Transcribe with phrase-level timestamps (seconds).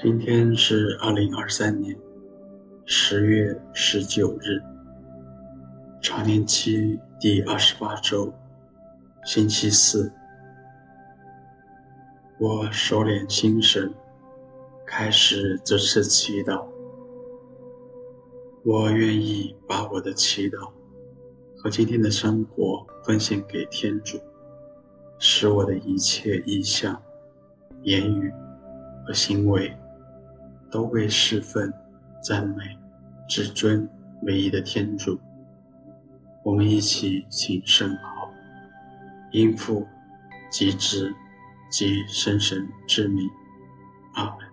[0.00, 1.98] 今天是二零二三年
[2.86, 4.62] 十月十九日，
[6.00, 8.32] 常年期第二十八周，
[9.24, 10.12] 星期四。
[12.38, 13.92] 我收敛心神，
[14.86, 16.64] 开始这次祈祷。
[18.64, 20.70] 我愿意把我的祈祷
[21.56, 24.20] 和今天的生活奉献给天主，
[25.18, 27.02] 使我的一切意向、
[27.82, 28.32] 言语
[29.06, 29.76] 和行为。
[30.70, 31.72] 都被侍奉、
[32.22, 32.62] 赞美、
[33.26, 33.88] 至尊、
[34.24, 35.18] 唯一的天主。
[36.48, 38.32] 我们一起请圣号，
[39.32, 39.86] 因父
[40.50, 41.14] 及子
[41.70, 43.28] 及圣神之名，
[44.14, 44.48] 阿门。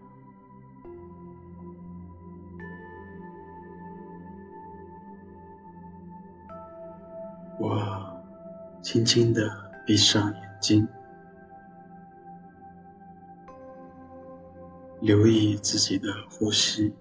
[7.61, 8.21] 我
[8.83, 9.49] 轻轻的
[9.85, 10.85] 闭上眼睛。
[14.99, 16.93] 留意自己的呼吸，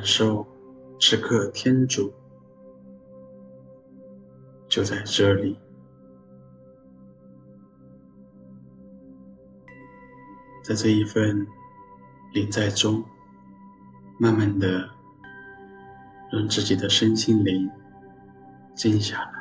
[0.00, 0.46] 感受
[0.98, 2.10] 此刻天主
[4.66, 5.58] 就在这里，
[10.64, 11.46] 在这一份
[12.32, 13.04] 临在中，
[14.18, 14.88] 慢慢的。
[16.32, 17.68] 让自己的身心灵
[18.74, 19.39] 静下来。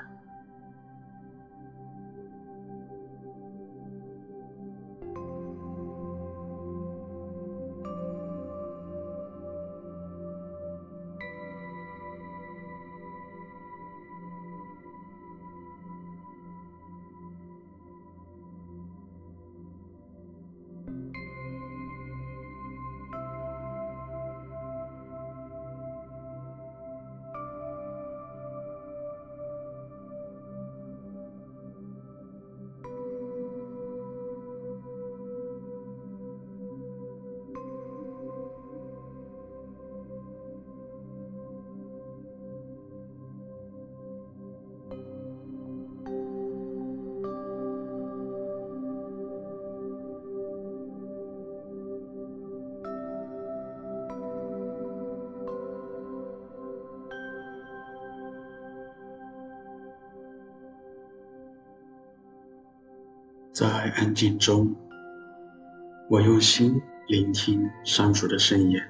[63.60, 64.74] 在安静中，
[66.10, 68.82] 我用心聆听上主的圣言。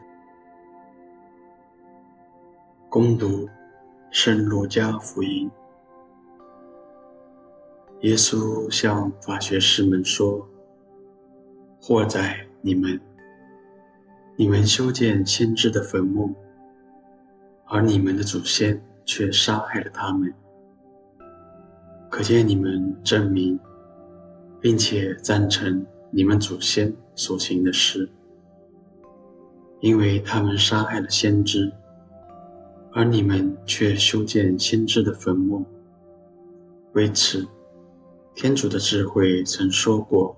[2.87, 3.49] 攻读
[4.11, 5.49] 圣路加福音。
[8.01, 10.47] 耶稣向法学士们说
[11.81, 13.01] ：“祸在你们！
[14.35, 16.35] 你们修建先知的坟墓，
[17.65, 20.31] 而你们的祖先却杀害了他们。
[22.11, 23.59] 可见你们证明。”
[24.61, 28.09] 并且赞成你们祖先所行的事，
[29.79, 31.71] 因为他们杀害了先知，
[32.91, 35.65] 而你们却修建先知的坟墓。
[36.93, 37.47] 为此，
[38.35, 40.35] 天主的智慧曾说过：“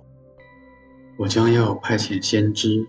[1.18, 2.86] 我将要派遣先知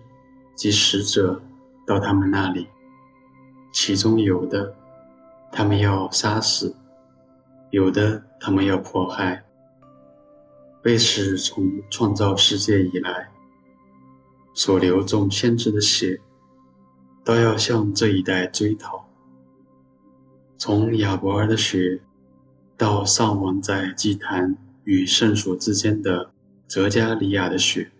[0.55, 1.41] 及使者
[1.87, 2.67] 到他们那里，
[3.73, 4.75] 其中有的
[5.51, 6.75] 他们要杀死，
[7.71, 9.43] 有的他们要迫害。”
[10.83, 13.31] 为使从创造世界以来
[14.53, 16.19] 所流众先知的血，
[17.23, 19.07] 都要向这一代追讨。
[20.57, 22.01] 从亚伯尔的血，
[22.77, 26.31] 到上王在祭坛与圣所之间的
[26.67, 27.91] 泽加利亚的血，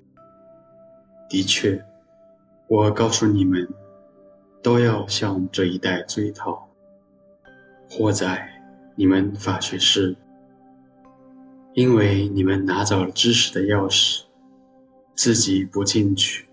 [1.30, 1.84] 的确，
[2.68, 3.68] 我告诉你们，
[4.62, 6.70] 都要向这一代追讨。
[7.90, 8.50] 或在
[8.96, 10.16] 你们法学士！
[11.76, 14.22] 因为你们拿走了知识的钥匙，
[15.16, 16.48] 自己不进去，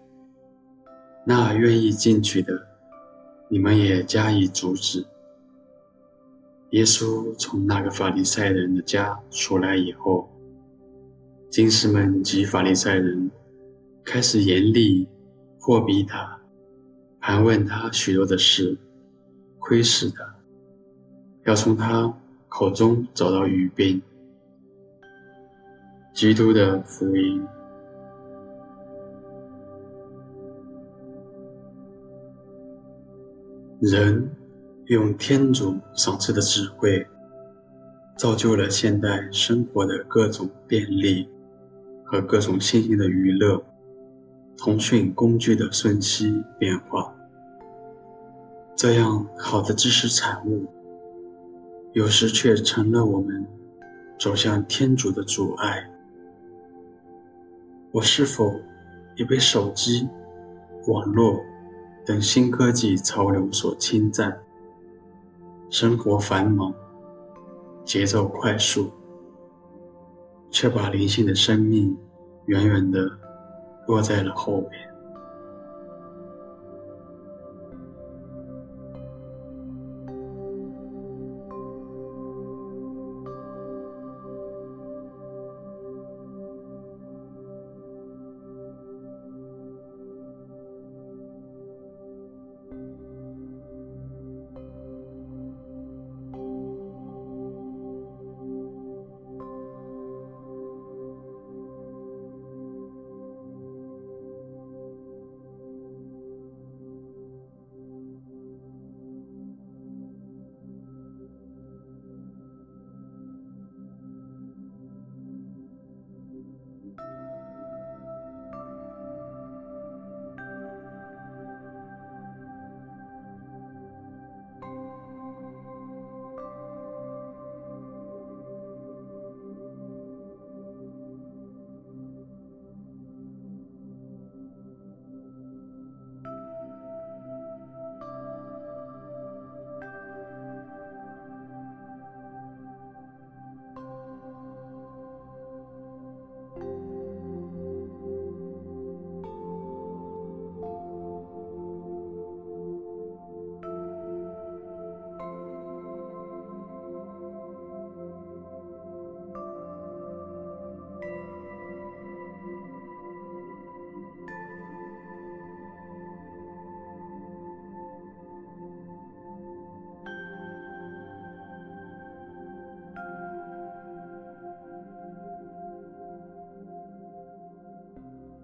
[1.26, 2.67] 那愿意进去的，
[3.50, 5.05] 你们也加以阻止。
[6.70, 10.31] 耶稣从那个法利赛人的家出来以后，
[11.50, 13.31] 经师们及法利赛人
[14.02, 15.06] 开始严厉
[15.61, 16.40] 迫逼他，
[17.20, 18.75] 盘问他许多的事，
[19.58, 20.34] 窥视他，
[21.44, 22.11] 要从他
[22.49, 24.00] 口中找到语病。
[26.12, 27.46] 基督的福音。
[33.80, 34.30] 人
[34.86, 37.06] 用天主赏赐的智慧，
[38.18, 41.26] 造就了现代生活的各种便利
[42.04, 43.64] 和各种新兴的娱乐、
[44.58, 47.14] 通讯工具的瞬息变化。
[48.76, 50.66] 这样好的知识产物，
[51.94, 53.46] 有时却成了我们
[54.18, 55.89] 走向天主的阻碍。
[57.92, 58.54] 我是否
[59.16, 60.08] 也被手机、
[60.87, 61.40] 网络
[62.06, 64.40] 等新科技潮流所侵占？
[65.70, 66.75] 生活繁忙，
[67.84, 68.90] 节奏快速，
[70.50, 71.96] 却把灵性的生命
[72.46, 73.10] 远远地
[73.87, 74.89] 落在了后面。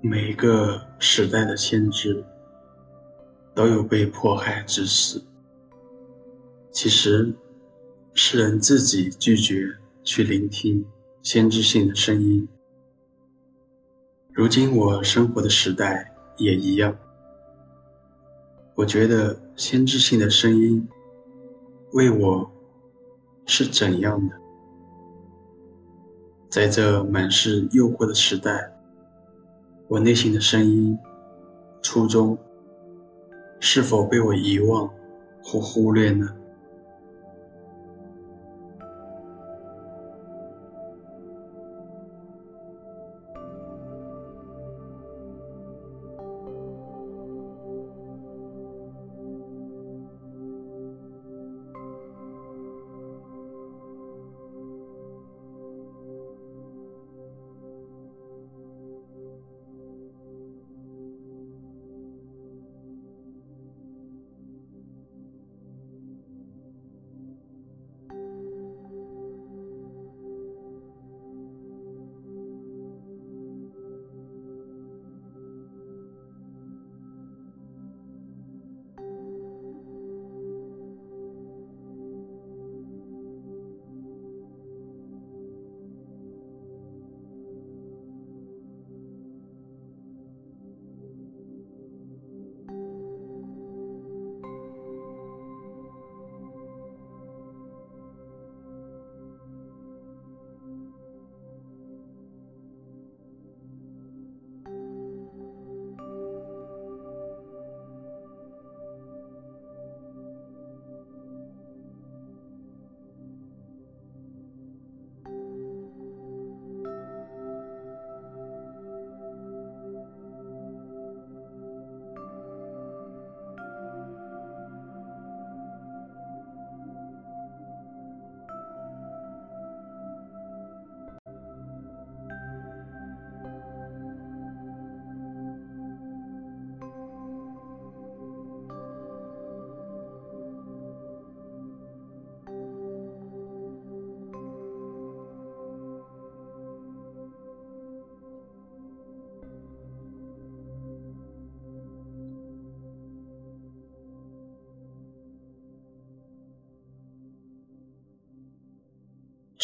[0.08, 2.24] 每一个时代的先知
[3.56, 5.20] 都有被迫害之时。
[6.70, 7.34] 其实，
[8.14, 10.86] 世人自己拒绝去聆听
[11.22, 12.46] 先知性的声音。
[14.32, 16.96] 如今我生活的时代也一样。
[18.76, 20.88] 我觉得先知性的声音
[21.94, 22.48] 为我
[23.44, 24.36] 是怎样的？
[26.48, 28.72] 在这满是诱惑的时代。
[29.88, 30.98] 我内心的声音、
[31.80, 32.36] 初衷，
[33.60, 34.90] 是否被我遗忘
[35.40, 36.28] 或忽略呢？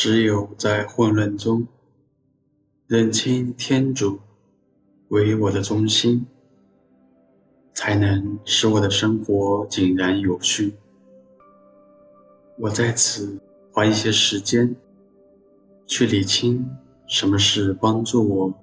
[0.04, 1.68] 只有在混乱中
[2.88, 4.18] 认清天主
[5.06, 6.26] 为我的中心，
[7.72, 10.74] 才能使我的生活井然有序。
[12.58, 13.38] 我在此
[13.70, 14.74] 花一些时间，
[15.86, 16.68] 去理清
[17.06, 18.54] 什么是帮助我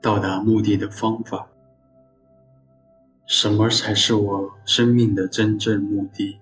[0.00, 1.50] 到达目的的方法，
[3.26, 6.38] 什么才是我生命的真正目的。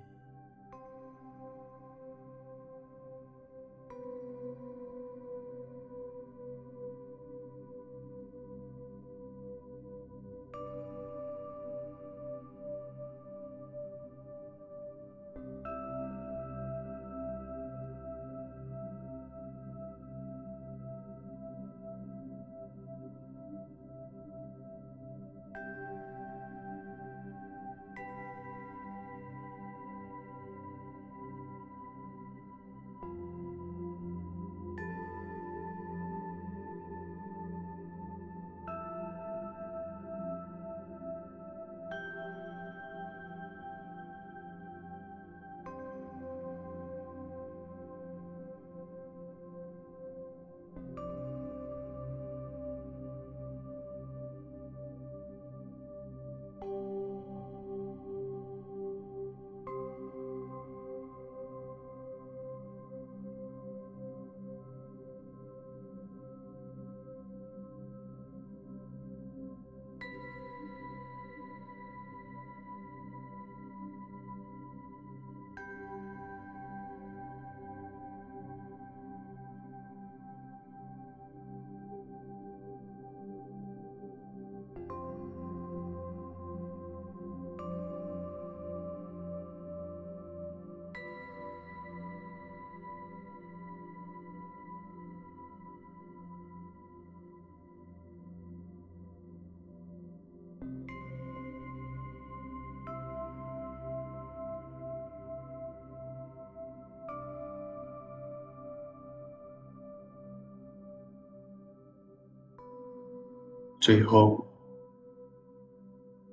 [113.87, 114.45] 最后，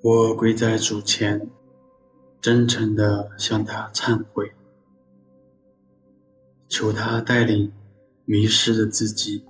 [0.01, 1.51] 我跪在主前，
[2.41, 4.51] 真诚地向他忏悔，
[6.67, 7.71] 求他带领
[8.25, 9.45] 迷失的自己，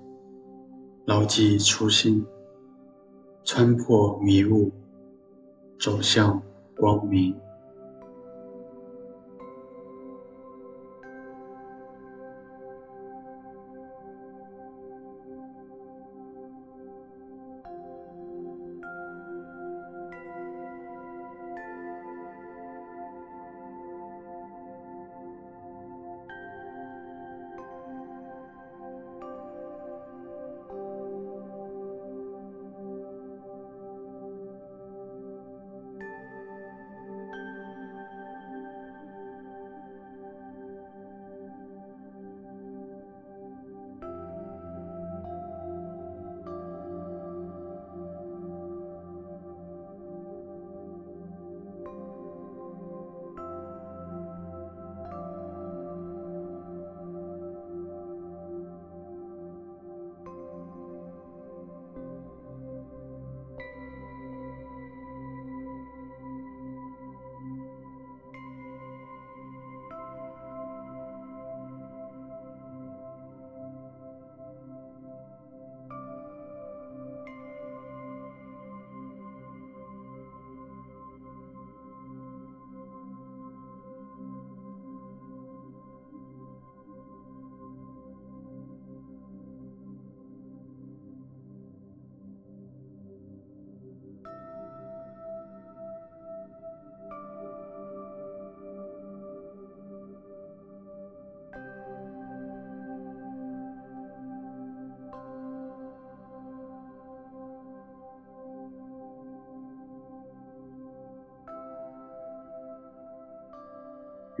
[1.06, 2.26] 牢记初心，
[3.42, 4.70] 穿破迷雾，
[5.80, 6.42] 走向
[6.76, 7.34] 光明。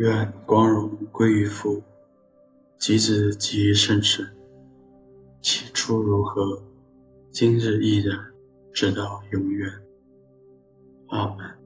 [0.04, 1.82] 愿光荣归于父，
[2.76, 4.36] 及子及于圣神。
[5.40, 6.62] 起初如何，
[7.30, 8.18] 今日亦然，
[8.70, 9.72] 直到永远。
[11.08, 11.63] 阿门。